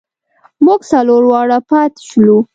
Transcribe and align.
مونږ 0.65 0.81
څلور 0.91 1.23
واړه 1.31 1.59
پاتې 1.69 1.99
شولو. 2.07 2.37